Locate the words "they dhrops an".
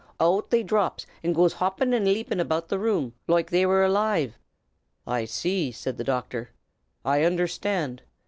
0.49-1.31